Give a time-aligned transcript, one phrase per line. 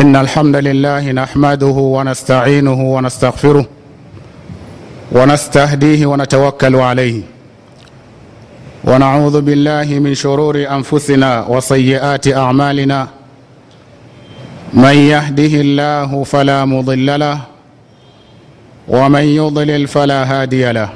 [0.00, 3.66] إن الحمد لله نحمده ونستعينه ونستغفره
[5.12, 7.20] ونستهديه ونتوكل عليه.
[8.84, 13.08] ونعوذ بالله من شرور أنفسنا وسيئات أعمالنا.
[14.72, 17.38] من يهده الله فلا مضل له
[18.88, 20.88] ومن يضلل فلا هادي له.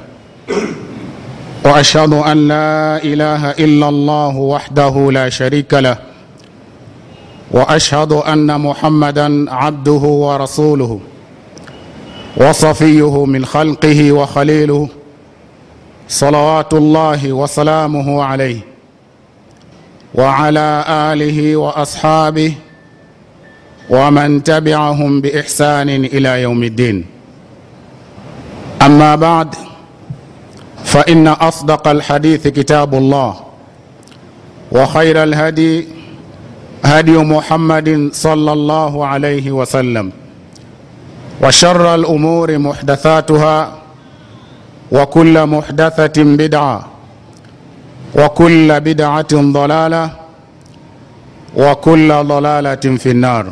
[1.65, 6.12] وأشهد أن لا إله إلا الله وحده لا شريك له.
[7.53, 10.99] وأشهد أن محمدا عبده ورسوله
[12.37, 14.89] وصفيه من خلقه وخليله
[16.07, 18.59] صلوات الله وسلامه عليه
[20.15, 22.53] وعلى آله وأصحابه
[23.89, 27.05] ومن تبعهم بإحسان إلى يوم الدين.
[28.81, 29.55] أما بعد
[30.83, 33.35] فإن أصدق الحديث كتاب الله
[34.71, 35.87] وخير الهدي
[36.85, 40.11] هدي محمد صلى الله عليه وسلم
[41.43, 43.57] وشر الأمور محدثاتها
[44.91, 46.79] وكل محدثة بدعة
[48.19, 50.09] وكل بدعة ضلالة
[51.57, 53.45] وكل ضلالة في النار.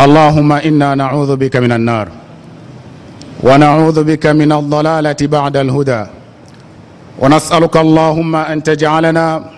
[0.00, 2.08] اللهم إنا نعوذ بك من النار
[3.42, 6.02] ونعوذ بك من الضلالة بعد الهدى.
[7.18, 9.57] ونسألك اللهم أن تجعلنا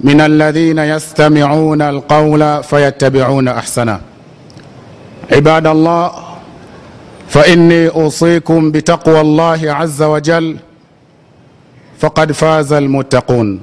[0.00, 4.00] من الذين يستمعون القول فيتبعون أحسنه.
[5.32, 6.12] عباد الله
[7.28, 10.56] فإني أوصيكم بتقوى الله عز وجل
[11.98, 13.60] فقد فاز المتقون.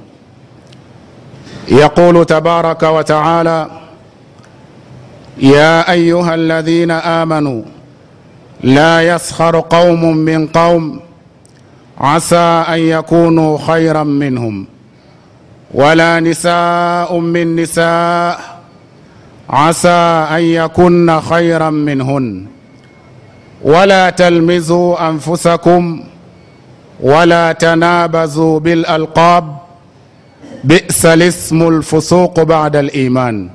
[1.68, 3.70] يقول تبارك وتعالى
[5.38, 7.62] يا أيها الذين آمنوا
[8.62, 11.00] لا يسخر قوم من قوم
[11.98, 14.66] عسى أن يكونوا خيرا منهم.
[15.74, 18.40] ولا نساء من نساء
[19.50, 22.46] عسى أن يكن خيرا منهن.
[23.62, 26.02] ولا تلمزوا أنفسكم
[27.00, 29.56] ولا تنابزوا بالألقاب.
[30.64, 33.48] بئس الاسم الفسوق بعد الإيمان.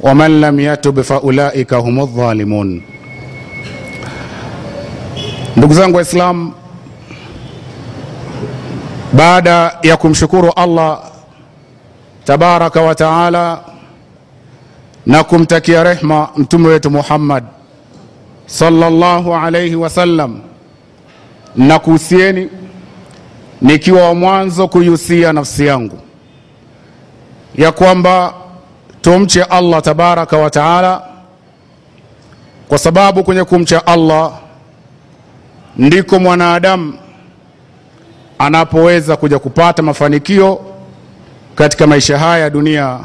[0.00, 2.82] ومن لم يتب فأولئك هم الظالمون.
[5.56, 6.52] Ndugu zangu waislamu
[9.12, 11.00] baada ya kumshukuru allah
[12.24, 13.60] tabaraka wa taala
[15.06, 17.44] na kumtakia rehma mtume wetu muhammad
[18.46, 20.40] sallallahu alaihi wasallam
[21.56, 22.48] na kuhusieni
[23.62, 25.98] nikiwa wa mwanzo kuihusia nafsi yangu
[27.56, 28.34] ya kwamba
[29.00, 31.02] tumche allah tabaraka wa taala
[32.68, 34.32] kwa sababu kwenye kumcha allah
[35.76, 36.94] ndiko mwanadamu
[38.38, 40.60] anapoweza kuja kupata mafanikio
[41.54, 43.00] katika maisha haya ya dunia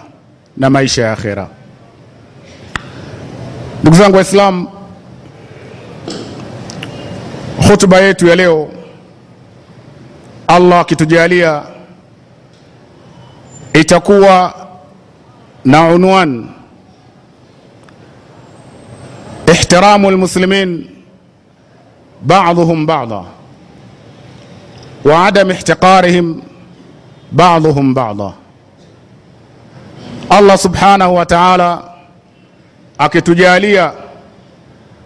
[0.58, 1.47] na maisha ya akhera.
[3.81, 4.68] Ndugu zangu Waislamu,
[7.68, 8.69] hotuba yetu ya leo,
[10.47, 11.63] Allah akitujalia,
[13.74, 14.53] itakuwa
[15.66, 16.50] na unwan
[19.53, 20.88] ihtiramu almuslimin
[22.22, 23.24] ba'dhuhum bada
[25.06, 26.41] wa adam ihtiqarihim
[27.31, 28.34] ba'dhum ba'dha.
[30.29, 31.84] Allah subhanahu wa ta'ala
[32.97, 33.91] akitujalia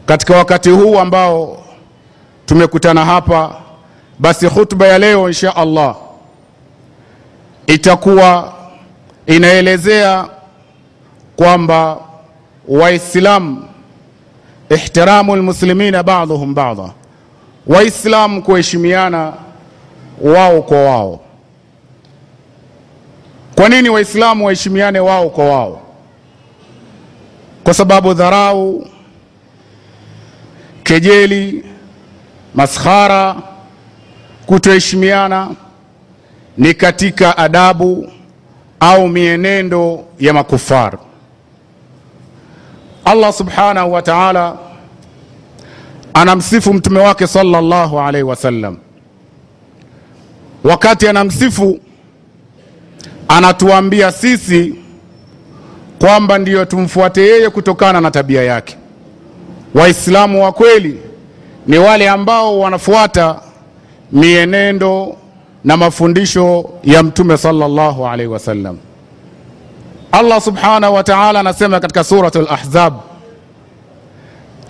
[0.06, 1.64] katika wakati huu ambao
[2.46, 3.56] tumekutana hapa,
[4.20, 5.96] basi khutba ya leo insha Allah
[7.68, 8.54] itakuwa
[9.28, 10.26] inaelezea
[11.36, 11.98] kwamba
[12.68, 13.64] waislam
[14.70, 16.90] ihtiramu lmuslimina ba'dhum ba'dha,
[17.68, 19.34] waislam kuheshimiana
[20.22, 21.20] wao kwa wao.
[23.56, 25.82] Kwa nini waislamu waheshimiane wao kwa wao?
[27.64, 28.88] Kwa sababu dharau
[30.84, 31.66] kejeli
[32.56, 33.36] maskhara
[34.46, 35.50] kutoheshimiana
[36.58, 38.12] ni katika adabu
[38.80, 40.98] au mienendo ya makufar.
[43.06, 44.58] Allah subhanahu wa taala
[46.14, 48.78] anamsifu mtume wake sallallahu alaihi wasallam.
[50.66, 51.80] Wakati anamsifu
[53.28, 54.76] anatuambia sisi
[56.00, 58.78] kwamba ndiyo tumfuate yeye kutokana na tabia yake.
[59.74, 61.00] Waislamu wa kweli
[61.68, 63.40] ni wale ambao wanafuata
[64.12, 65.18] mienendo
[65.64, 68.78] na mafundisho ya mtume sallallahu alaihi wasallam.
[70.12, 72.94] Allah subhanahu wa ta'ala anasema katika suratul Ahzab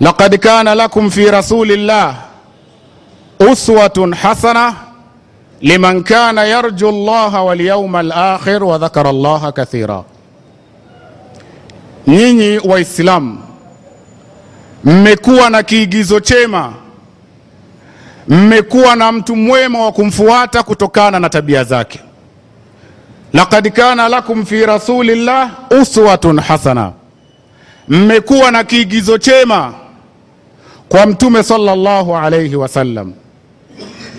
[0.00, 2.16] laqad kana lakum fi rasulillah
[3.52, 4.74] uswatun hasana
[5.66, 10.04] liman kana yarju llaha walyauma alakhir wa dhakara llaha kathira,
[12.06, 13.38] nyinyi Waislamu
[14.84, 16.72] mmekuwa na kiigizo chema,
[18.28, 22.00] mmekuwa na mtu mwema wa kumfuata kutokana na tabia zake.
[23.32, 25.50] Laqad kana lakum fi rasulillah
[25.82, 26.92] uswatun hasana,
[27.88, 29.74] mmekuwa na kiigizo chema
[30.88, 33.12] kwa Mtume sallallahu alayhi wasallam,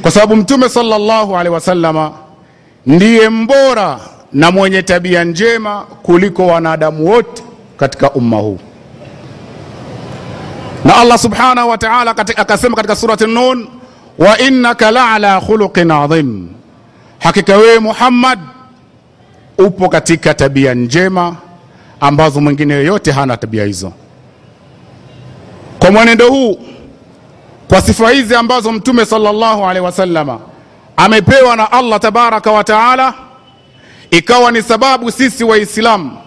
[0.01, 2.11] kwa sababu Mtume sallallahu alaihi wasallama
[2.85, 3.99] ndiye mbora
[4.33, 7.44] na mwenye tabia njema kuliko wanadamu wote
[7.77, 8.59] katika umma huu.
[10.85, 13.67] Na Allah subhanahu wa ta'ala akasema katika surati Nun,
[14.17, 16.47] wa innaka la ala khuluqin adhim,
[17.19, 18.39] hakika wewe Muhammad
[19.57, 21.35] upo katika tabia njema
[21.99, 23.91] ambazo mwingine yoyote hana tabia hizo.
[25.79, 26.59] Kwa mwenendo huu,
[27.68, 30.40] kwa sifa hizi ambazo Mtume sallallahu alaihi wasallama
[30.98, 33.14] amepewa na Allah tabaraka wa taala,
[34.12, 36.18] ikawa ni sababu sisi Waislamu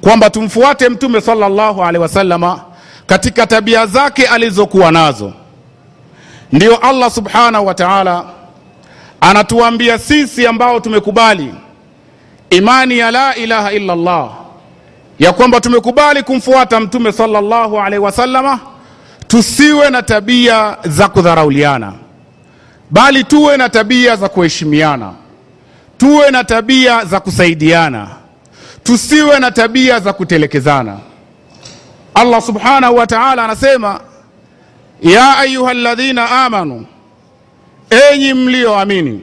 [0.00, 2.60] kwamba tumfuate Mtume sallallahu alaihi wasallama
[3.06, 5.32] katika tabia zake alizokuwa nazo.
[6.52, 8.24] Ndiyo Allah subhanahu wa taala
[9.20, 11.54] anatuambia sisi ambao tumekubali
[12.50, 14.30] imani ya la ilaha illa Allah,
[15.18, 18.60] ya kwamba tumekubali kumfuata Mtume sallallahu alaihi wasallama,
[19.28, 21.92] tusiwe na tabia za kudharauliana
[22.90, 25.12] bali tuwe na tabia za kuheshimiana,
[25.98, 28.08] tuwe na tabia za kusaidiana,
[28.82, 30.98] tusiwe na tabia za kutelekezana.
[32.14, 34.00] Allah subhanahu wa ta'ala anasema,
[35.02, 36.86] ya ayuha alladhina amanu,
[38.12, 39.20] enyi mlioamini,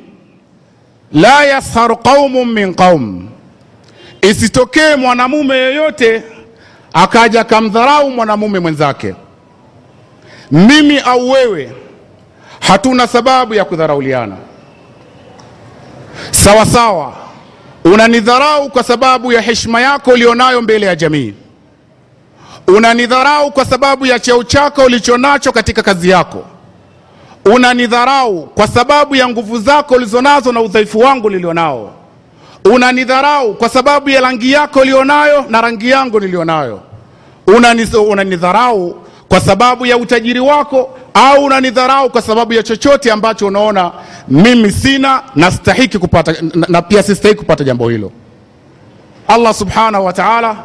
[1.12, 3.30] la yaskharu qaumun min qaum,
[4.22, 6.24] isitokee mwanamume yoyote
[6.94, 9.16] akaja kamdharau mwanamume mwenzake.
[10.54, 11.72] Mimi au wewe
[12.60, 14.36] hatuna sababu ya kudharauliana.
[16.32, 17.14] Sawa sawa,
[17.86, 21.34] unanidharau kwa sababu ya heshima yako ulionayo mbele ya jamii,
[22.68, 26.46] unanidharau kwa sababu ya cheo chako ulichonacho katika kazi yako,
[27.46, 31.94] unanidharau kwa sababu ya nguvu zako ulizonazo na udhaifu wangu nilionao,
[32.66, 36.82] unanidharau kwa sababu ya rangi yako ulionayo na rangi yangu nilionayo,
[38.08, 39.03] unanidharau
[39.33, 43.91] kwa sababu ya utajiri wako au unanidharau kwa sababu ya chochote ambacho unaona
[44.27, 48.12] mimi sina na stahiki kupata, na, na pia sistahiki kupata jambo hilo.
[49.27, 50.56] Allah subhanahu wa ta'ala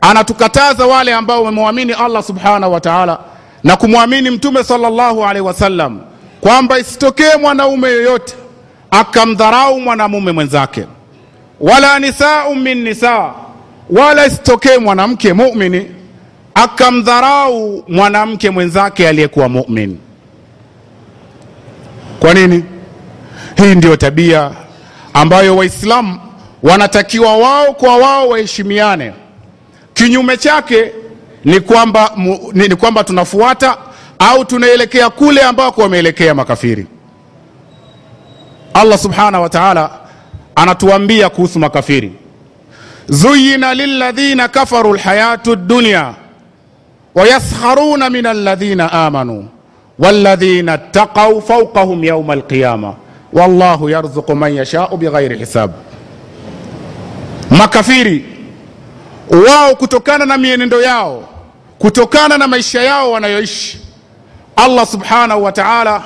[0.00, 3.18] anatukataza wale ambao wamemwamini Allah subhanahu wa ta'ala
[3.64, 6.00] na kumwamini Mtume sallallahu alaihi wasallam
[6.40, 8.34] kwamba isitokee mwanaume yoyote
[8.90, 10.84] akamdharau mwanamume mwenzake,
[11.60, 13.30] wala nisau min nisa,
[13.90, 16.03] wala isitokee mwanamke muumini
[16.54, 19.98] akamdharau mwanamke mwenzake aliyekuwa mumin.
[22.20, 22.64] Kwa nini?
[23.56, 24.50] Hii ndiyo tabia
[25.14, 26.20] ambayo Waislamu
[26.62, 29.12] wanatakiwa wao kwa wao waheshimiane.
[29.94, 30.92] Kinyume chake
[31.44, 32.10] ni kwamba,
[32.52, 33.76] ni, ni kwamba tunafuata
[34.18, 36.86] au tunaelekea kule ambako wameelekea makafiri.
[38.74, 39.90] Allah subhanahu wa ta'ala
[40.56, 42.12] anatuambia kuhusu makafiri,
[43.08, 46.14] zuyina lilladhina kafaru lhayatu dunya
[47.14, 49.48] wayaskharuna min alladhina amanu
[49.98, 52.94] walladhina taqau fawqahum yauma alqiyama
[53.32, 55.70] wallahu yarzuqu man yashau bighairi hisab.
[57.50, 58.24] Makafiri
[59.30, 61.22] wao kutokana na mienendo yao,
[61.78, 63.80] kutokana na maisha yao wanayoishi,
[64.56, 66.02] Allah subhanahu wa ta'ala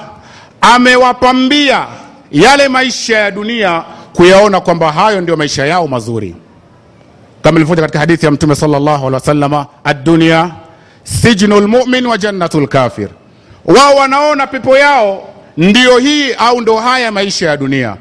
[0.61, 1.87] amewapambia
[2.33, 6.35] yale maisha ya dunia kuyaona kwamba hayo ndio maisha yao mazuri,
[7.43, 10.51] kama ilivyoja katika hadithi ya Mtume sallallahu alaihi wasallama, ad-dunya
[11.23, 13.09] sijnu lmumin wa jannatu lkafir.
[13.65, 17.97] Wao wanaona pepo yao ndiyo hii au ndo haya maisha ya dunia,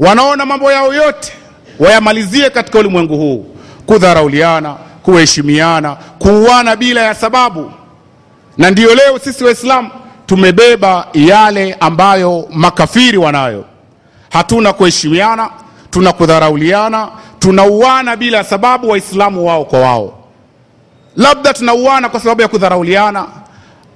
[0.00, 1.32] wanaona mambo yao yote
[1.78, 3.46] wayamalizie katika ulimwengu huu,
[3.86, 7.72] kudharauliana, kuheshimiana, kuuana bila ya sababu.
[8.58, 9.90] Na ndiyo leo sisi Waislamu
[10.26, 13.64] tumebeba yale ambayo makafiri wanayo.
[14.30, 15.50] Hatuna kuheshimiana,
[15.90, 20.17] tuna kudharauliana, tunauana bila sababu, Waislamu wao kwa wao
[21.18, 23.26] labda tunauana kwa sababu ya kudharauliana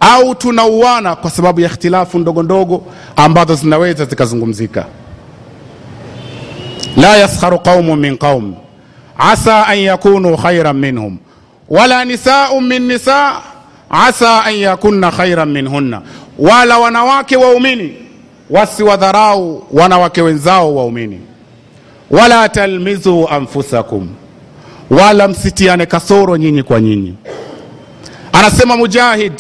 [0.01, 2.85] au tunauana kwa sababu ya ikhtilafu ndogo ndogo
[3.17, 4.85] ambazo zinaweza zikazungumzika.
[6.97, 8.55] la yaskharu qaumun min qaum
[9.19, 11.19] asa an yakunu khairan minhum
[11.69, 13.33] wala nisau min nisa
[13.91, 16.03] asa an yakunna khairan minhunna,
[16.39, 17.95] wala wanawake waumini
[18.51, 21.21] wasiwadharau wanawake wenzao waumini.
[22.11, 24.09] wala talmizu anfusakum
[25.01, 27.15] wala msitiane kasoro nyinyi kwa nyinyi.
[28.33, 29.33] Anasema Mujahid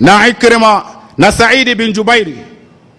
[0.00, 0.82] na Ikrima
[1.18, 2.36] na Saidi bin Jubairi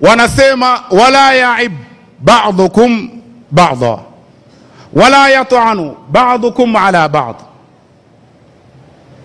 [0.01, 1.71] wanasema, wala yaib
[2.19, 3.09] ba'dukum
[3.51, 3.99] ba'dha
[4.93, 7.35] wala yat'anu ba'dukum ala ba'd,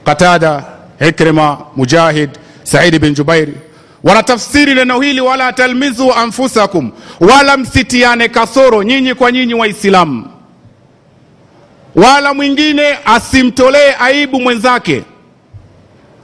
[0.05, 0.65] Qatada,
[1.09, 2.31] Ikrima, Mujahid,
[2.63, 3.55] Saidi bin Jubairi
[4.05, 10.25] wanatafsiri neno hili, wala talmizu anfusakum, wala msitiane kasoro nyinyi kwa nyinyi Waislamu,
[12.03, 15.03] wala mwingine asimtolee aibu mwenzake.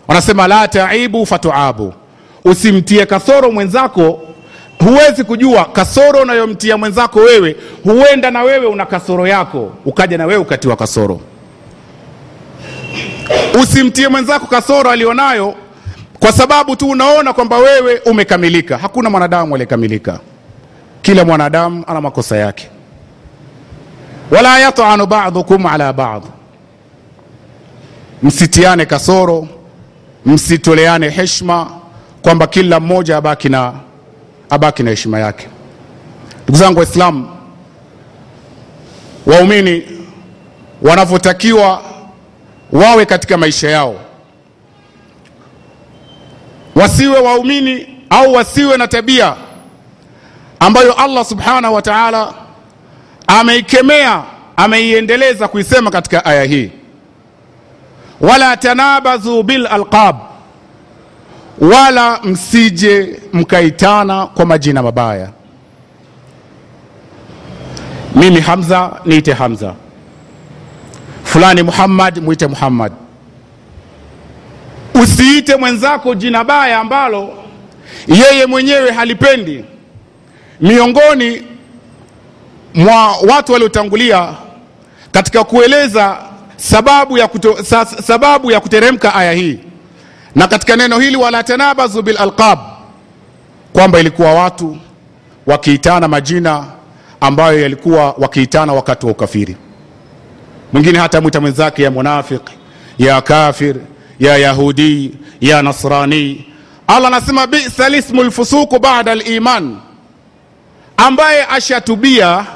[0.09, 1.95] Wanasema la taibu fatuabu,
[2.45, 4.21] usimtie kasoro mwenzako.
[4.85, 10.41] Huwezi kujua kasoro unayomtia mwenzako wewe, huenda na wewe una kasoro yako, ukaja na wewe
[10.41, 11.21] ukatiwa kasoro.
[13.63, 15.55] Usimtie mwenzako kasoro alionayo
[16.21, 18.79] kwa sababu tu unaona kwamba wewe umekamilika.
[18.79, 20.21] Hakuna mwanadamu aliyekamilika,
[21.03, 22.69] kila mwanadamu ana makosa yake.
[24.31, 26.23] Wala yatanu ba'dukum ala ba'd,
[28.23, 29.49] msitiane kasoro,
[30.27, 31.71] msitoleane heshima,
[32.23, 33.73] kwamba kila mmoja abaki na
[34.51, 35.49] abaki na heshima yake.
[36.43, 37.29] Ndugu zangu Waislamu,
[39.27, 39.83] waumini
[40.83, 41.83] wanavyotakiwa
[42.73, 43.95] wawe katika maisha yao
[46.75, 49.35] wasiwe waumini au wasiwe na tabia
[50.61, 52.35] ambayo Allah subhanahu wa ta'ala
[53.27, 54.23] ameikemea
[54.57, 56.71] ameiendeleza kuisema katika aya hii,
[58.21, 60.17] wala tanabazu bil alqab,
[61.61, 65.29] wala msije mkaitana kwa majina mabaya.
[68.15, 69.75] Mimi Hamza niite Hamza,
[71.25, 72.93] fulani Muhammad mwite Muhammad.
[75.03, 77.33] Usiite mwenzako jina baya ambalo
[78.09, 79.65] yeye mwenyewe halipendi.
[80.61, 81.43] Miongoni
[82.75, 84.29] mwa watu waliotangulia
[85.13, 86.19] katika kueleza
[86.57, 89.59] sababu ya, kuto, sa, sababu ya kuteremka aya hii
[90.35, 92.59] na katika neno hili wala tanabazu bil alqab,
[93.73, 94.77] kwamba ilikuwa watu
[95.47, 96.65] wakiitana majina
[97.21, 99.57] ambayo yalikuwa wakiitana wakati wa ukafiri.
[100.73, 102.53] Mwingine hata mwita mwenzake ya munafiki,
[102.99, 103.77] ya kafir
[104.21, 106.47] ya yahudi ya nasrani.
[106.87, 109.77] Allah anasema bisa lismu lfusuku bada liman,
[110.97, 112.47] ambaye ashatubia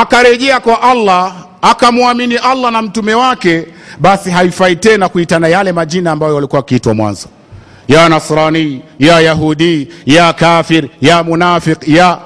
[0.00, 3.66] akarejea kwa Allah akamwamini Allah na mtume wake,
[3.98, 7.28] basi haifai tena kuitana yale majina ambayo walikuwa wakiitwa mwanzo,
[7.88, 12.18] ya nasrani ya yahudi ya kafir ya munafiq ya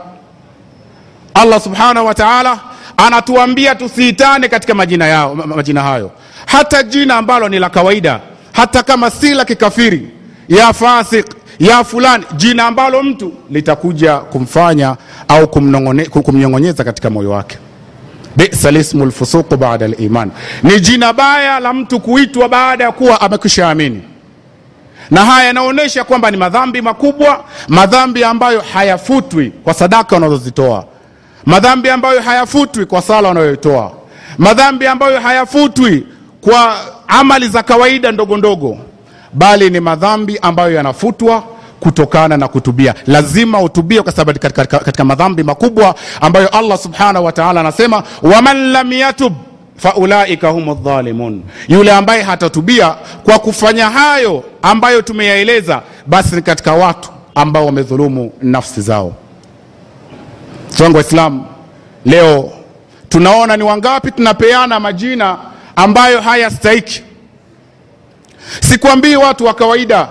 [1.35, 2.61] Allah subhanahu wa ta'ala
[2.97, 6.11] anatuambia tusiitane katika majina yao, majina hayo,
[6.47, 8.21] hata jina ambalo ni la kawaida
[8.53, 10.09] hata kama si la kikafiri,
[10.49, 11.27] ya fasik
[11.63, 14.97] ya fulani, jina ambalo mtu litakuja kumfanya
[15.29, 15.49] au
[16.23, 17.59] kumnyong'onyeza katika moyo wake.
[18.37, 20.31] Bisa lismu lfusuqu baada liman,
[20.63, 24.03] ni jina baya la mtu kuitwa baada ya kuwa amekwisha amini,
[25.11, 30.85] na haya yanaonyesha kwamba ni madhambi makubwa, madhambi ambayo hayafutwi kwa sadaka unazozitoa,
[31.47, 33.93] madhambi ambayo hayafutwi kwa sala unayoitoa,
[34.39, 36.07] madhambi ambayo hayafutwi
[36.41, 36.77] kwa
[37.09, 38.79] amali za kawaida ndogo ndogo,
[39.33, 41.45] bali ni madhambi ambayo yanafutwa
[41.83, 42.95] kutokana na kutubia.
[43.07, 48.57] Lazima utubie, kwa sababu katika, katika, madhambi makubwa ambayo Allah subhanahu wa ta'ala anasema waman
[48.73, 49.33] lam yatub
[49.77, 52.91] faulaika humu dhalimun, yule ambaye hatatubia
[53.25, 59.15] kwa kufanya hayo ambayo tumeyaeleza, basi ni katika watu ambao wamedhulumu nafsi zao.
[60.69, 61.47] Zangu Waislamu,
[62.05, 62.53] leo
[63.09, 65.39] tunaona ni wangapi tunapeana majina
[65.77, 67.03] ambayo hayastahiki.
[68.61, 70.09] Sikwambii watu wa kawaida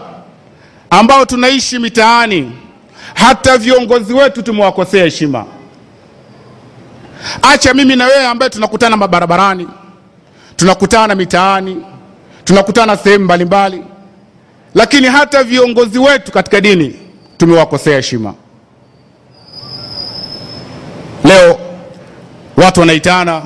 [0.92, 2.52] ambao tunaishi mitaani,
[3.14, 5.46] hata viongozi wetu tumewakosea heshima.
[7.42, 9.68] Acha mimi na wewe ambaye tunakutana mabarabarani,
[10.56, 11.78] tunakutana mitaani,
[12.44, 13.84] tunakutana sehemu mbalimbali,
[14.76, 16.96] lakini hata viongozi wetu katika dini
[17.38, 18.34] tumewakosea heshima.
[21.24, 21.60] Leo
[22.58, 23.42] watu wanaitana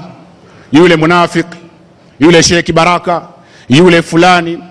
[0.71, 1.57] yule munafiki
[2.19, 3.21] yule sheki Baraka,
[3.69, 4.63] yule fulani.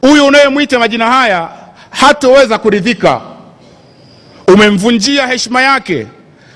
[0.00, 1.48] Huyu unayemwita majina haya
[2.00, 3.20] hatoweza kuridhika,
[4.48, 6.06] umemvunjia heshima yake,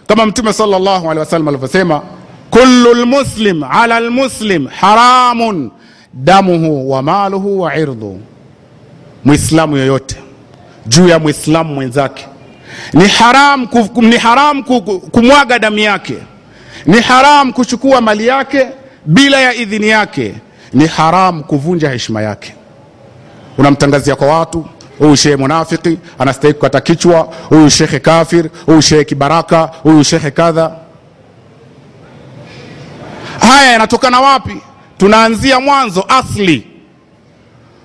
[0.07, 2.03] kama Mtume sallallahu alaihi wasallam alivyosema,
[2.51, 5.71] kullu lmuslim ala lmuslim haramun
[6.15, 8.21] damuhu wa maluhu wa irdhu,
[9.25, 10.17] mwislamu yoyote
[10.87, 12.27] juu ya mwislamu mwenzake.
[12.93, 14.63] Ni haram, ni haram
[15.11, 16.15] kumwaga damu yake,
[16.87, 18.67] ni haram kuchukua mali yake
[19.07, 20.35] bila ya idhini yake,
[20.73, 22.55] ni haram kuvunja heshima yake.
[23.59, 24.67] Unamtangazia kwa watu,
[24.99, 30.77] huyu shehe munafiki anastahili kukata kichwa, huyu shekhe kafir, huyu shehe kibaraka, huyu shekhe kadha.
[33.41, 34.57] Haya yanatokana wapi?
[34.99, 36.67] Tunaanzia mwanzo asli,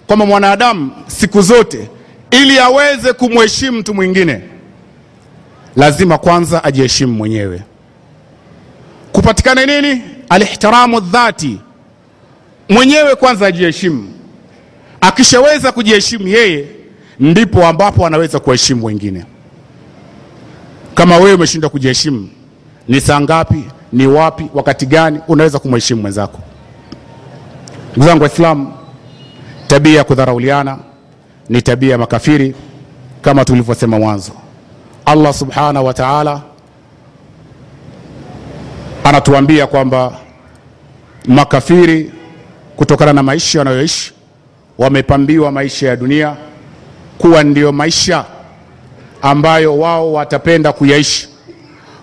[0.07, 1.89] kwamba mwanadamu siku zote
[2.31, 4.41] ili aweze kumheshimu mtu mwingine
[5.75, 7.61] lazima kwanza ajiheshimu mwenyewe.
[9.11, 10.01] Kupatikane nini?
[10.29, 11.59] Alihtiramu dhati,
[12.69, 14.13] mwenyewe kwanza ajiheshimu,
[15.01, 16.65] akishaweza kujiheshimu yeye
[17.19, 19.25] ndipo ambapo anaweza kuwaheshimu wengine.
[20.95, 22.29] Kama wewe umeshindwa kujiheshimu
[22.87, 26.39] ni saa ngapi ni wapi wakati gani unaweza kumheshimu mwenzako?
[27.91, 28.73] Ndugu zangu waislamu
[29.67, 30.77] tabia ya kudharauliana
[31.49, 32.55] ni tabia ya makafiri
[33.21, 34.31] kama tulivyosema mwanzo.
[35.05, 36.41] Allah subhanahu wa taala
[39.03, 40.17] anatuambia kwamba
[41.25, 42.11] makafiri
[42.75, 44.13] kutokana na maisha wanayoishi
[44.77, 46.35] wamepambiwa maisha ya dunia
[47.19, 48.25] kuwa ndiyo maisha
[49.21, 51.29] ambayo wao watapenda kuyaishi.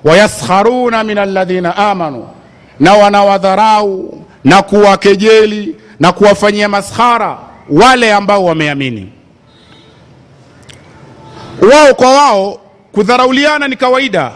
[0.04, 2.28] Wayaskharuna min alladhina amanu
[2.80, 7.38] na wanawadharau na kuwakejeli na kuwafanyia maskhara
[7.70, 9.12] wale ambao wameamini.
[11.73, 12.61] Wao kwa wao
[12.92, 14.30] kudharauliana ni kawaida.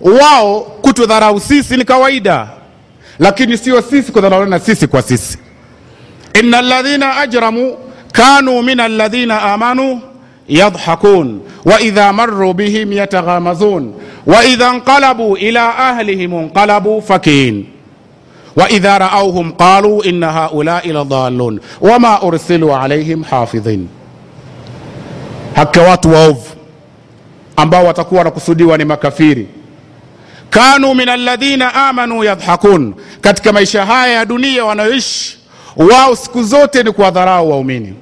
[0.00, 2.48] Wao kutudharau sisi ni kawaida.
[3.18, 5.38] Lakini sio sisi kudharauliana sisi kwa sisi.
[6.40, 7.76] Inna alladhina ajramu
[8.12, 10.00] kanu min alladhina amanu
[10.48, 13.92] yadhakun waidha maruu bihim yataghamazun
[14.26, 17.66] waidha nqalabu ila ahlihim nqalabu fakin
[18.56, 23.88] waidha raauhum qalu inna haulai ladhalun wama ursilu alaihim hafidhin
[25.56, 26.48] haka watu waovu
[27.56, 29.48] ambao watakuwa wanakusudiwa ni makafiri
[30.50, 35.39] kanu min alladhina amanu yadhakun katika maisha haya ya dunia wanayoishi
[35.90, 37.94] wao siku zote ni kuwadharau waumini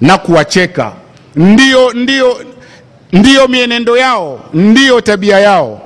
[0.00, 0.92] na kuwacheka.
[1.36, 2.40] Ndiyo, ndiyo,
[3.12, 5.80] ndiyo mienendo yao ndiyo tabia yao.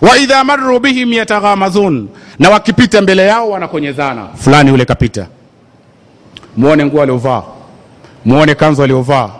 [0.00, 4.26] Waidha marru bihim yataghamazun na wakipita mbele yao wanakonyezana.
[4.36, 5.26] Fulani yule kapita.
[6.56, 7.42] Muone nguo aliovaa
[8.24, 9.30] muone kanzu aliovaa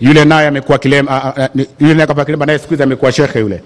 [0.00, 1.34] yule naye amekuwa kilema
[1.80, 3.62] yule naye kapaa kilema naye siku hizi amekuwa shekhe yule.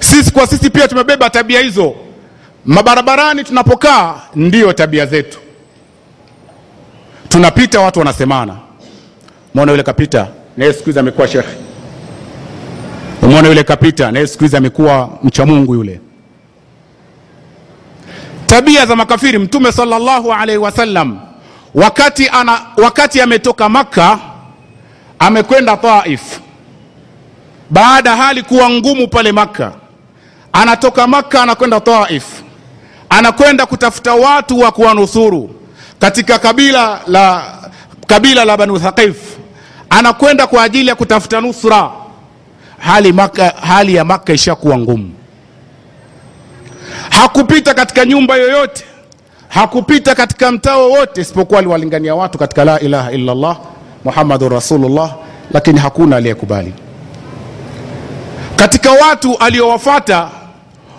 [0.00, 1.94] Sisi kwa sisi pia tumebeba tabia hizo
[2.66, 5.38] mabarabarani tunapokaa ndiyo tabia zetu.
[7.28, 8.56] Tunapita watu wanasemana.
[9.54, 10.28] Mwona yule kapita?
[10.56, 11.56] Naye siku amekuwa shekhe.
[13.22, 14.12] Mwona yule kapita?
[14.12, 16.00] Naye siku amekuwa mchamungu yule.
[18.46, 21.18] Tabia za makafiri mtume salllahu alaihi wasallam
[21.74, 24.18] wakati, ana, wakati ametoka makka
[25.18, 26.40] amekwenda taif.
[27.70, 29.72] Baada hali kuwa ngumu pale makka
[30.52, 32.39] anatoka makka anakwenda taif
[33.10, 35.50] anakwenda kutafuta watu wa kuwanusuru.
[35.98, 37.42] Katika kabila la
[38.06, 39.16] kabila la banu thaqif
[39.90, 41.90] anakwenda kwa ajili ya kutafuta nusra.
[42.78, 45.10] Hali, maka, hali ya makka ishakuwa ngumu.
[47.10, 48.84] Hakupita katika nyumba yoyote
[49.48, 53.56] hakupita katika mtaa wowote isipokuwa aliwalingania watu katika la ilaha illa llah
[54.04, 55.14] muhammadun rasulullah
[55.52, 56.74] lakini hakuna aliyekubali.
[58.56, 60.28] Katika watu aliowafata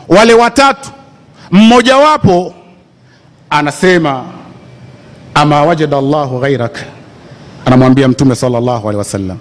[0.07, 0.89] wale watatu
[1.51, 2.53] mmojawapo
[3.49, 4.25] anasema
[5.33, 6.79] ama wajada llahu ghairak
[7.65, 9.37] anamwambia mtume salllahu alehi wasallam.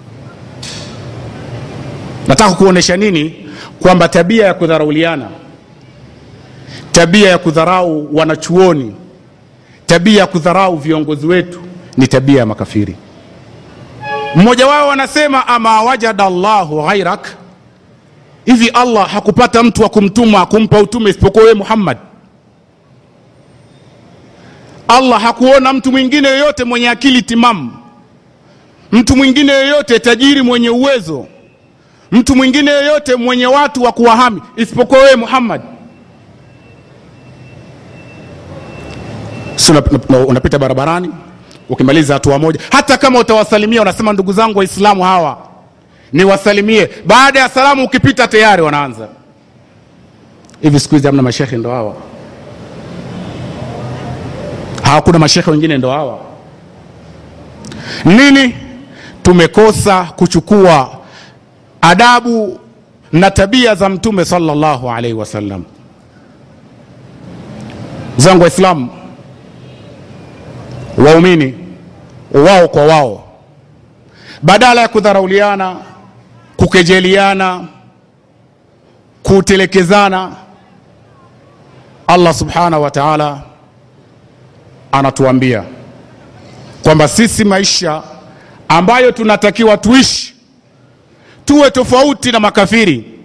[2.27, 3.35] Nataka kuonyesha nini?
[3.79, 5.27] Kwamba tabia ya kudharauliana
[6.91, 8.95] tabia ya kudharau wanachuoni
[9.85, 11.61] tabia ya kudharau viongozi wetu
[11.97, 12.95] ni tabia ya makafiri.
[14.35, 17.27] Mmoja wao anasema ama wajada llahu ghairak
[18.45, 21.97] hivi allah hakupata mtu wa kumtuma kumpa utume isipokuwa wewe muhammad?
[24.87, 27.71] Allah hakuona mtu mwingine yoyote mwenye akili timamu
[28.91, 31.27] mtu mwingine yoyote tajiri mwenye uwezo
[32.11, 35.61] mtu mwingine yoyote mwenye watu wa kuwahami isipokuwa wewe muhammad?
[39.55, 39.71] Si
[40.27, 41.09] unapita barabarani
[41.69, 45.50] ukimaliza hatua moja hata kama utawasalimia unasema ndugu zangu waislamu hawa
[46.13, 46.89] niwasalimie.
[47.05, 49.07] Baada ya salamu ukipita tayari wanaanza.
[50.61, 51.95] Hivi siku hizi hamna mashekhe ndo hawa?
[54.83, 56.19] Hawakuna mashekhe wengine ndo hawa?
[58.05, 58.55] Nini?
[59.23, 60.97] Tumekosa kuchukua
[61.81, 62.59] adabu
[63.11, 65.63] na tabia za mtume sallallahu alaihi wasallam.
[68.17, 68.89] Zangu waislamu
[70.97, 71.53] waumini
[72.31, 73.23] wao kwa wao.
[74.41, 75.75] Badala ya kudharauliana
[76.75, 77.67] kukejeliana
[79.23, 80.31] kutelekezana
[82.07, 83.41] allah subhanahu wa taala
[84.91, 85.63] anatuambia
[86.83, 88.03] kwamba sisi maisha
[88.67, 90.35] ambayo tunatakiwa tuishi
[91.45, 93.19] tuwe tofauti na makafiri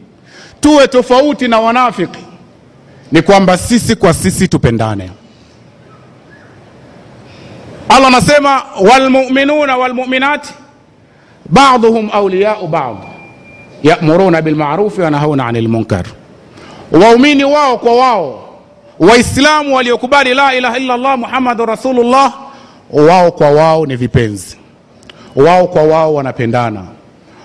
[0.60, 2.18] tuwe tofauti na wanafiki
[3.12, 5.10] ni kwamba sisi kwa sisi tupendane.
[7.88, 10.54] Allah anasema walmuminuna walmuminati
[11.50, 13.15] baduhum auliyau bad
[13.82, 16.04] yamuruna bilmarufi wanahauna ani lmunkar
[16.92, 18.42] waumini wao kwa wao
[18.98, 22.34] waislamu waliokubali la ilaha illa llah muhammadun rasulullah
[22.90, 24.56] wao kwa wao ni vipenzi,
[25.36, 26.84] wao kwa wao wanapendana,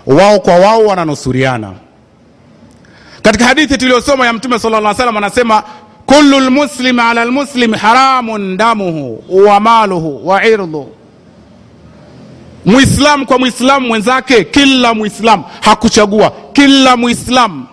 [0.05, 1.71] wao kwa wao wananusuriana.
[3.21, 5.63] Katika hadithi tuliyosoma ya Mtume sallallahu alaihi wasallam anasema
[6.05, 10.87] kullu lmuslim ala lmuslim haramun damuhu wa maluhu wa irdhu,
[12.65, 17.65] Muislamu kwa Muislamu mwenzake, kila Muislamu hakuchagua, kila Muislamu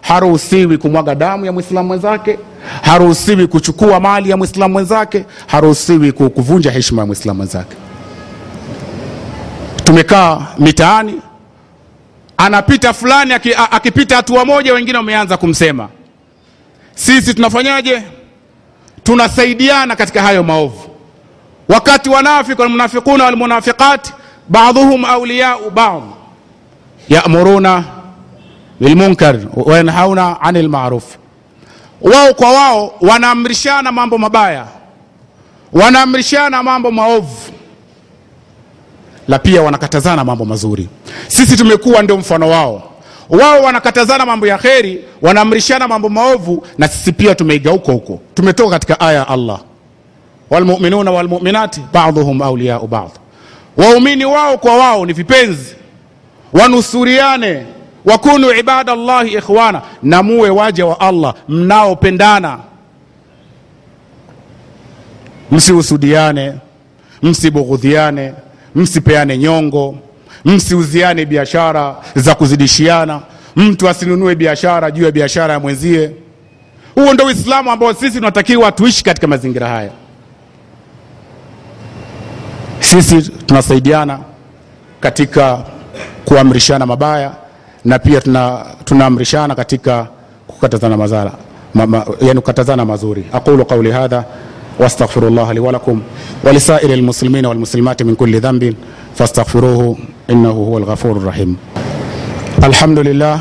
[0.00, 2.38] haruhusiwi kumwaga damu ya Muislamu mwenzake,
[2.82, 7.76] haruhusiwi kuchukua mali ya Muislamu mwenzake, haruhusiwi kuvunja heshima ya Muislamu mwenzake.
[9.84, 11.20] Tumekaa mitaani,
[12.36, 13.32] anapita fulani,
[13.70, 15.88] akipita hatua moja, wengine wameanza kumsema.
[16.94, 18.02] Sisi tunafanyaje?
[19.02, 20.95] Tunasaidiana katika hayo maovu.
[21.68, 24.12] Wakati wanafiki walmunafiquna walmunafiqat
[24.48, 26.02] baadhuhum auliyau baadh
[27.08, 27.84] yamuruna
[28.80, 31.04] bilmunkar wayanhauna ani lmaruf,
[32.00, 34.66] wao kwa wao wanaamrishana mambo mabaya,
[35.72, 37.36] wanaamrishana mambo maovu,
[39.28, 40.88] la pia wanakatazana mambo mazuri.
[41.28, 42.92] Sisi tumekuwa ndio mfano wao.
[43.28, 48.20] Wao wanakatazana mambo ya kheri, wanaamrishana mambo maovu, na sisi pia tumeiga huko huko.
[48.34, 49.60] Tumetoka katika aya ya Allah,
[50.50, 53.10] walmuminuna walmuminati baadhuhum auliyau baadh,
[53.76, 55.74] waumini wao kwa wao ni vipenzi,
[56.52, 57.66] wanusuriane
[58.04, 62.58] wakunu ibada llahi ikhwana, na muwe waja wa Allah mnaopendana,
[65.50, 66.54] msihusudiane,
[67.22, 68.32] msibughudhiane,
[68.74, 69.94] msipeane nyongo,
[70.44, 73.20] msiuziane biashara za kuzidishiana,
[73.56, 76.10] mtu asinunue biashara juu ya biashara ya mwenzie.
[76.94, 79.90] Huo ndio Uislamu ambao sisi tunatakiwa tuishi katika mazingira haya.
[82.90, 84.18] Sisi tunasaidiana
[85.00, 85.58] katika
[86.24, 87.32] kuamrishana mabaya
[87.84, 88.20] na pia
[88.84, 90.06] tunaamrishana tuna katika
[90.46, 91.32] kukatazana mazala
[91.74, 93.24] ma, yani kukatazana mazuri.
[93.32, 94.24] aqulu qawli hadha
[94.78, 96.02] wastaghfirullah li wa lakum
[96.44, 98.76] wa lisairi almuslimina walmuslimati min kulli dhanbin
[99.14, 101.56] fastaghfiruhu innahu huwal ghafurur rahim.
[102.62, 103.40] Alhamdulillah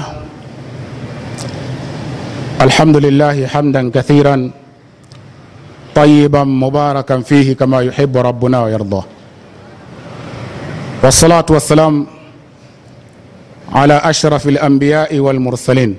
[2.60, 4.52] alhamdulillah hamdan kathiran
[5.94, 8.70] tayyiban mubarakan fihi kama yuhibbu rabbuna wa
[11.06, 12.06] wassalatu wassalam
[13.74, 15.96] على أشرف الأنبياء والمرسلين.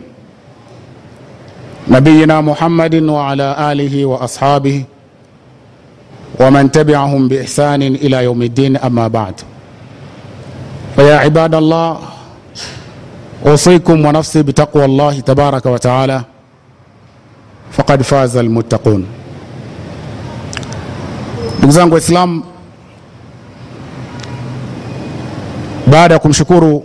[1.89, 4.85] نبينا محمد وعلى آله وأصحابه
[6.41, 9.35] ومن تبعهم بإحسان إلى يوم الدين أما بعد.
[10.97, 11.99] فيا عباد الله
[13.47, 16.19] أوصيكم ونفسي بتقوى الله تبارك وتعالى
[17.73, 19.07] فقد فاز المتقون.
[21.59, 21.97] Ndugu zangu
[25.87, 26.85] baada ya kumshukuru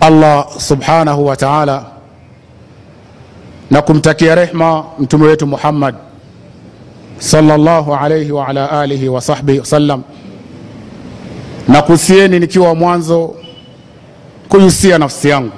[0.00, 1.84] Allah subhanahu wa ta'ala
[3.70, 5.94] na kumtakia rehma mtume wetu Muhammad
[7.18, 10.02] sallallahu alayhi wa ala alihi wa sahbihi wasallam,
[11.68, 13.34] na kusieni nikiwa mwanzo
[14.48, 15.52] kuhusia nafsi yangu,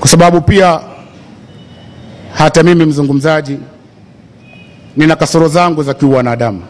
[0.00, 0.80] kwa sababu pia
[2.34, 3.58] hata mimi mzungumzaji
[4.96, 6.62] nina kasoro zangu za kiuwanadamu,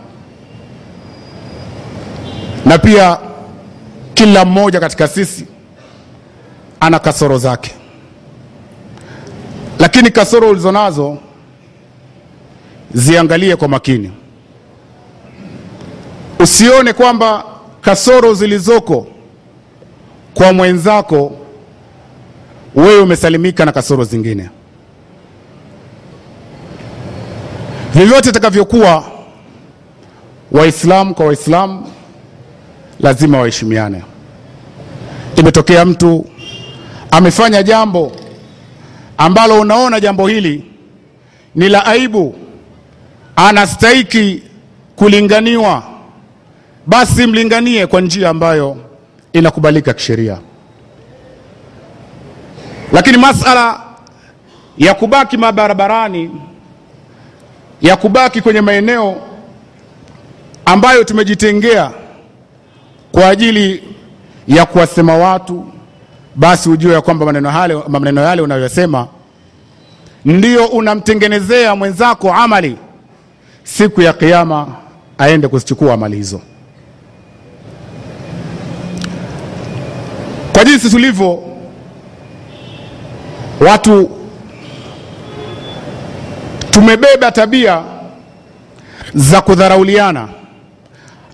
[2.67, 3.19] na pia
[4.15, 5.47] kila mmoja katika sisi
[6.81, 7.75] ana kasoro zake,
[9.79, 11.19] lakini kasoro ulizonazo
[12.95, 14.13] ziangalie kwa makini.
[16.41, 17.45] Usione kwamba
[17.81, 19.07] kasoro zilizoko
[20.35, 21.33] kwa mwenzako
[22.75, 24.51] wewe umesalimika na kasoro zingine.
[27.95, 29.05] Vyovyote itakavyokuwa,
[30.53, 31.87] Waislamu kwa Waislamu
[33.01, 34.03] lazima waheshimiane.
[35.37, 36.27] Imetokea mtu
[37.11, 38.13] amefanya jambo
[39.19, 40.65] ambalo unaona jambo hili
[41.55, 42.35] ni la aibu,
[43.37, 44.43] anastahiki
[44.97, 45.83] kulinganiwa,
[46.87, 48.77] basi mlinganie kwa njia ambayo
[49.33, 50.39] inakubalika kisheria.
[52.93, 53.81] Lakini masala
[54.79, 56.31] ya kubaki mabarabarani,
[57.83, 59.17] ya kubaki kwenye maeneo
[60.65, 61.91] ambayo tumejitengea
[63.13, 63.83] kwa ajili
[64.49, 65.67] ya kuwasema watu,
[66.37, 69.09] basi ujue ya kwamba maneno yale, maneno yale unayosema
[70.25, 72.77] ndio unamtengenezea mwenzako amali
[73.65, 74.67] siku ya Kiyama
[75.19, 76.41] aende kuzichukua amali hizo.
[80.53, 81.43] Kwa jinsi tulivyo
[83.61, 84.11] watu,
[86.71, 87.83] tumebeba tabia
[89.15, 90.29] za kudharauliana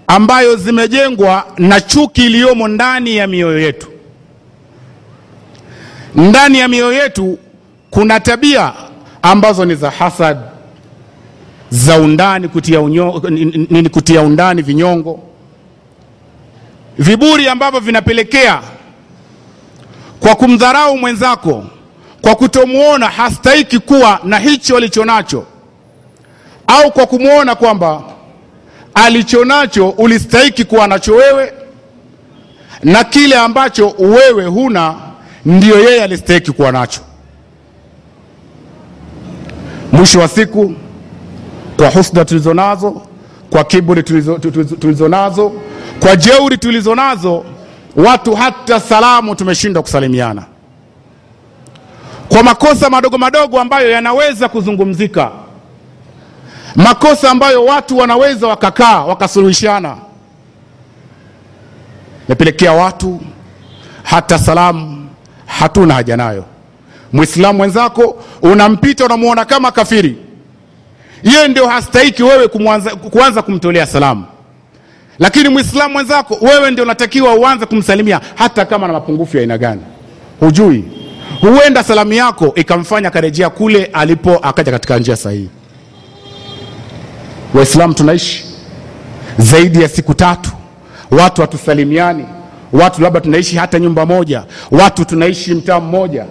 [0.09, 3.87] ambayo zimejengwa na chuki iliyomo ndani ya mioyo yetu.
[6.14, 7.38] Ndani ya mioyo yetu
[7.90, 8.73] kuna tabia
[9.23, 10.38] ambazo ni za hasad,
[11.71, 13.23] za undani kutia, unyo,
[13.71, 15.21] nini kutia undani vinyongo
[16.99, 18.62] viburi ambavyo vinapelekea
[20.21, 21.64] kwa kumdharau mwenzako
[22.23, 25.44] kwa kutomwona hastahiki kuwa na hicho alichonacho
[26.66, 28.03] au kwa kumwona kwamba
[29.05, 31.53] alichonacho ulistahiki kuwa nacho wewe
[32.83, 34.95] na kile ambacho wewe huna
[35.45, 37.01] ndiyo yeye alistahiki kuwa nacho.
[39.93, 40.75] Mwisho wa siku
[41.77, 43.03] kwa husda tulizo nazo
[43.51, 44.39] kwa kiburi tulizo,
[44.81, 45.53] tulizo, nazo
[46.01, 47.45] kwa jeuri tulizo nazo
[47.97, 50.45] watu hata salamu tumeshindwa kusalimiana.
[52.29, 55.31] Kwa makosa madogo madogo ambayo yanaweza kuzungumzika
[56.79, 59.97] makosa ambayo watu wanaweza wakakaa wakasuluhishana.
[62.29, 63.21] Mepelekea watu
[64.03, 65.09] hata salamu
[65.47, 66.45] hatuna haja nayo.
[67.12, 70.17] Mwislamu mwenzako unampita unamwona kama kafiri.
[71.23, 72.49] Yeye ndio hastahiki wewe
[73.11, 74.25] kuanza kumtolea salamu.
[75.19, 79.83] Lakini mwislamu mwenzako wewe ndio unatakiwa uanze kumsalimia hata kama na mapungufu ya aina gani.
[80.41, 80.85] Hujui.
[81.41, 85.49] Huenda salamu yako ikamfanya akarejea kule alipo akaja katika njia sahihi
[87.55, 88.45] waislamu tunaishi
[89.39, 90.51] zaidi ya siku tatu.
[91.11, 92.25] Watu hatusalimiani
[92.73, 96.25] watu labda tunaishi hata nyumba moja watu tunaishi mtaa mmoja.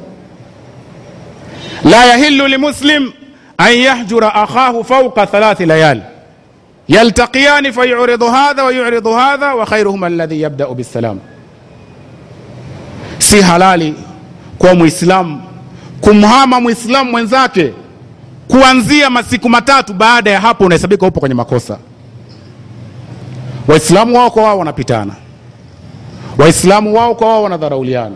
[1.84, 3.12] La yahilu limuslim
[3.58, 6.02] an yahjura akhahu fauqa thalathi layali.
[6.88, 11.20] Yaltaqiyani fayuridu hadha wa yuridu hadha wa khairuhuma alladhi yabdau bisalam
[13.20, 13.94] si halali
[14.58, 15.42] kwa mwislamu
[16.02, 17.74] kumhama mwislamu mwenzake
[18.48, 21.78] kuanzia masiku matatu baada ya hapo unahesabika upo kwenye makosa.
[23.68, 25.14] Waislamu wao kwa wao wanapitana.
[26.38, 28.16] Waislamu wao kwa wao wanadharauliana.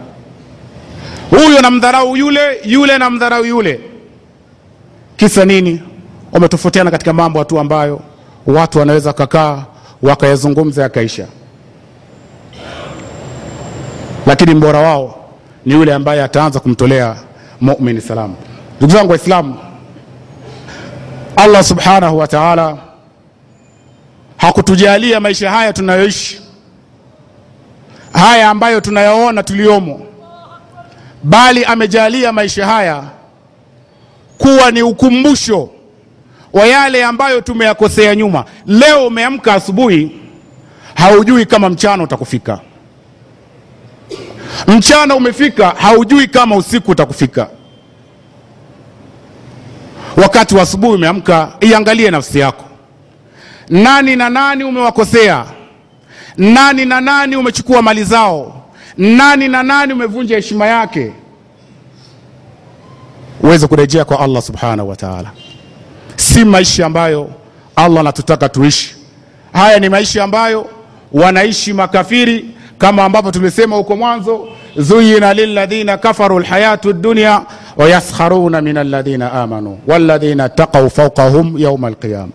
[1.29, 3.79] Huyu anamdharau yule yule anamdharau yule.
[5.17, 5.81] Kisa nini?
[6.31, 7.99] Wametofautiana katika mambo tu ambayo
[8.47, 9.65] watu wanaweza kakaa
[10.01, 11.27] wakayazungumza yakaisha.
[14.25, 15.15] Lakini mbora wao
[15.65, 17.15] ni yule ambaye ataanza kumtolea
[17.61, 18.35] mumin salamu.
[18.77, 19.55] Ndugu zangu waislamu
[21.35, 22.77] allah subhanahu wa taala
[24.37, 26.41] hakutujalia maisha haya tunayoishi
[28.13, 30.01] haya ambayo tunayaona tuliyomo,
[31.23, 33.03] bali amejalia maisha haya
[34.37, 35.69] kuwa ni ukumbusho
[36.53, 38.45] wa yale ambayo tumeyakosea nyuma.
[38.65, 40.19] Leo umeamka asubuhi
[40.95, 42.59] haujui kama mchana utakufika.
[44.67, 47.49] Mchana umefika haujui kama usiku utakufika
[50.17, 52.65] wakati wa asubuhi umeamka iangalie nafsi yako.
[53.69, 55.45] Nani na nani umewakosea?
[56.37, 58.63] Nani na nani umechukua mali zao?
[58.97, 61.11] Nani na nani umevunja heshima yake?
[63.43, 65.31] Uweze kurejea kwa allah subhanahu wa taala.
[66.15, 67.29] Si maisha ambayo
[67.75, 68.95] allah anatutaka tuishi.
[69.53, 70.67] Haya ni maisha ambayo
[71.11, 72.45] wanaishi makafiri
[72.77, 74.47] kama ambavyo tulisema huko mwanzo
[74.77, 77.41] zuyina lilladhina kafaru lhayatu dunya
[77.77, 82.31] wayaskharuna min alladhina amanu walladhina taqau fawqahum yauma alqiyama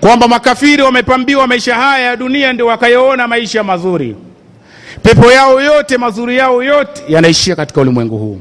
[0.00, 4.16] kwamba makafiri wamepambiwa maisha haya ya dunia ndio wakayoona maisha mazuri.
[5.02, 8.38] Pepo yao yote mazuri yao yote yanaishia katika ulimwengu huu.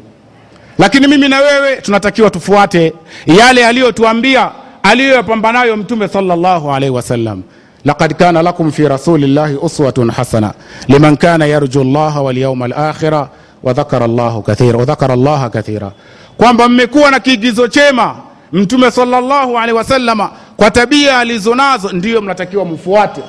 [0.78, 2.94] Lakini mimi na wewe tunatakiwa tufuate
[3.26, 4.52] yale aliyotuambia
[4.84, 7.44] aliyoyapambanayo mtume sallallahu alaihi wasallam.
[7.86, 10.54] Laqad kana lakum fi rasulillahi uswatun hasana
[10.88, 13.30] liman kana yarju llaha walyauma alakhira
[13.66, 15.92] wadhakara llahu kathira wadhakara llaha kathira.
[16.38, 18.16] Kwamba mmekuwa na kiigizo chema
[18.54, 23.22] mtume sallallahu alaihi wasallama kwa tabia alizonazo ndiyo mnatakiwa mfuate.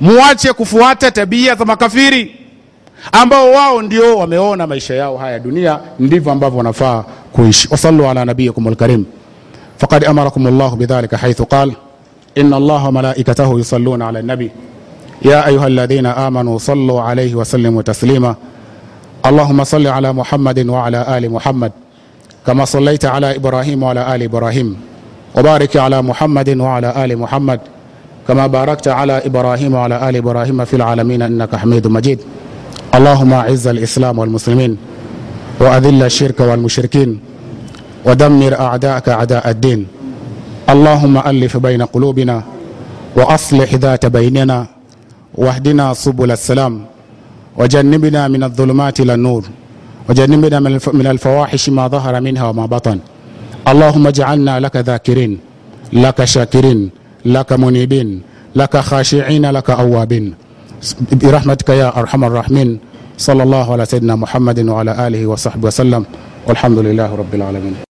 [0.00, 2.36] Muache kufuata tabia za makafiri
[3.12, 7.68] ambao wao ndio wameona maisha yao haya dunia ndivyo ambavyo wanafaa kuishi.
[7.70, 9.04] Wasallu ala nabiyikum lkarim
[9.76, 11.72] faqad amarakum llah bidhalika haithu qal
[12.34, 14.50] in allaha wamalaikatahu yusalluna ala nabi.
[15.22, 18.36] Ya ayuha alladhina amanu sallu alaihi wasallimu taslima
[19.26, 21.72] اللهم صل على محمد وعلى آل محمد
[22.46, 24.76] كما صليت على إبراهيم وعلى آل إبراهيم
[25.36, 27.60] وبارك على محمد وعلى آل محمد
[28.28, 32.18] كما باركت على إبراهيم وعلى آل إبراهيم في العالمين إنك حميد مجيد.
[32.94, 34.76] اللهم أعز الإسلام والمسلمين
[35.60, 37.20] وأذل الشرك والمشركين
[38.06, 39.86] ودمر أعداءك أعداء الدين.
[40.70, 42.42] اللهم ألف بين قلوبنا
[43.16, 44.66] وأصلح ذات بيننا
[45.34, 46.74] واهدنا سبل السلام.
[47.58, 49.42] وجنبنا من الظلمات إلى النور.
[50.08, 50.58] وجنبنا
[51.00, 52.98] من الفواحش ما ظهر منها وما بطن.
[53.68, 55.32] اللهم اجعلنا لك ذاكرين
[55.92, 56.90] لك شاكرين
[57.24, 58.08] لك منيبين
[58.56, 60.34] لك خاشعين لك أوابين.
[61.12, 62.78] برحمتك يا أرحم الراحمين.
[63.18, 66.02] صلى الله على سيدنا محمد وعلى آله وصحبه وسلم.
[66.46, 67.91] والحمد لله رب العالمين.